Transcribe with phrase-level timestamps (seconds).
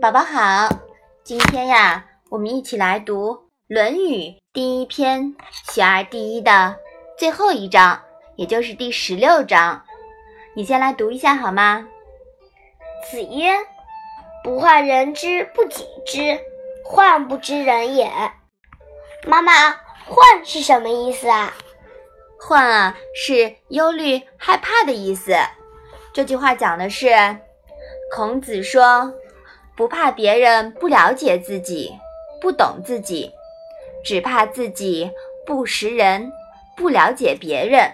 [0.00, 0.68] 宝宝好，
[1.22, 3.32] 今天呀，我们一起来读
[3.68, 5.36] 《论语》第一篇
[5.70, 6.74] “学而第一”的
[7.16, 8.02] 最后一章，
[8.34, 9.84] 也就是第十六章。
[10.56, 11.86] 你先来读一下好吗？
[13.08, 13.52] 子曰
[14.42, 16.40] ：“不患人之不己知，
[16.84, 18.10] 患不知人也。”
[19.24, 19.52] 妈妈
[20.06, 21.52] ，“患”是什么意思啊
[22.36, 25.36] ？“患”啊，是忧虑、害怕的意思。
[26.12, 27.08] 这句话讲的是，
[28.12, 29.14] 孔子说，
[29.76, 31.92] 不怕别人不了解自己、
[32.40, 33.32] 不懂自己，
[34.04, 35.10] 只怕自己
[35.46, 36.32] 不识人、
[36.76, 37.90] 不了解别人。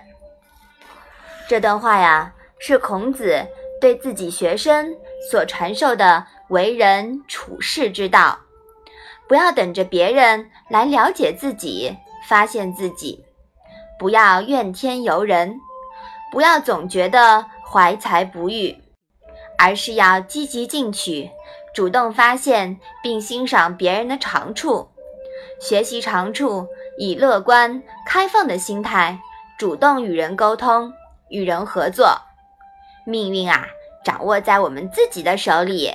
[1.49, 3.47] 这段话呀，是孔子
[3.81, 4.95] 对自己学生
[5.31, 8.39] 所传授的为人处世之道。
[9.29, 11.97] 不要等着别人来了解自己、
[12.29, 13.25] 发现自己，
[13.99, 15.59] 不要怨天尤人，
[16.33, 17.47] 不要总觉得。
[17.73, 18.77] 怀才不遇，
[19.57, 21.31] 而是要积极进取，
[21.75, 24.89] 主动发现并欣赏别人的长处，
[25.61, 26.67] 学习长处，
[26.99, 29.21] 以乐观开放的心态
[29.59, 30.93] 主动与人沟通、
[31.29, 32.21] 与人合作。
[33.07, 33.67] 命运啊，
[34.05, 35.95] 掌握在我们自己的手里。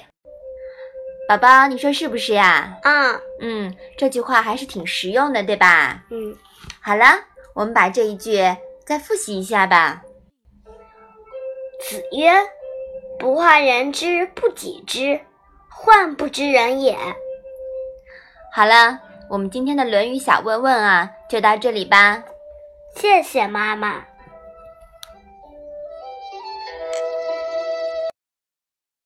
[1.27, 2.77] 宝宝，你说是不是呀？
[2.83, 6.03] 嗯，嗯，这句话还是挺实用的，对吧？
[6.09, 6.37] 嗯，
[6.81, 7.05] 好了，
[7.53, 8.39] 我们把这一句
[8.85, 10.03] 再复习一下吧。
[11.81, 12.31] 子曰
[13.19, 15.19] ：“不患人之不己知，
[15.77, 16.97] 患不知人也。”
[18.51, 22.23] 好了，我们今天的《论语》小问问啊，就到这里吧。
[22.95, 24.05] 谢谢妈妈。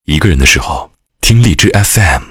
[0.06, 2.29] 一个人的时候，听荔枝 FM。